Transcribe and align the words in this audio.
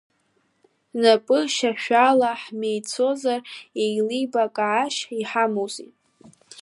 Напы-шьашәала 1.01 2.31
ҳмеицәажәозар 2.41 3.41
еилибакаашьас 3.81 5.11
иҳамоузеи. 5.21 5.91